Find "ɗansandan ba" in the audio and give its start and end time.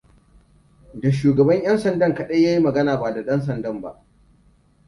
3.27-4.01